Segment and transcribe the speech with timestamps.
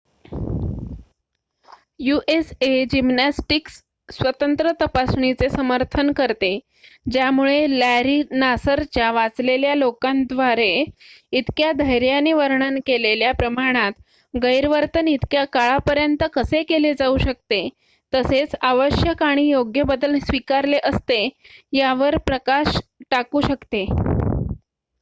[2.03, 3.73] usa gymnastics
[4.09, 6.49] स्वतंत्र तपासणीचे समर्थन करते
[7.11, 10.71] ज्यामुळे लॅरी नासरच्या वाचलेल्या लोकांद्वारे
[11.33, 17.67] इतक्या धैर्याने वर्णन केलेल्या प्रमाणात गैरवर्तन इतक्या काळापर्यंत कसे केले जाऊ शकते
[18.13, 21.27] तसेच आवश्यक आणि योग्य बदल स्वीकारले असते
[21.73, 22.77] यावर प्रकाश
[23.11, 23.85] टाकू शकते